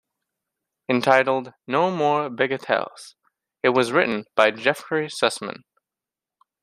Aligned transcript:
Entitled 0.89 1.53
"No 1.67 1.95
Mere 1.95 2.27
Bagatelles", 2.31 3.13
it 3.61 3.69
was 3.69 3.91
written 3.91 4.25
by 4.35 4.49
Jeffrey 4.49 5.05
Sussman. 5.05 5.59